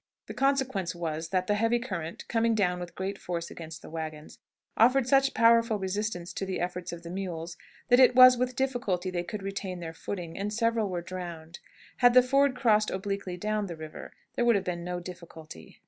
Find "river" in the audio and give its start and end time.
13.77-14.11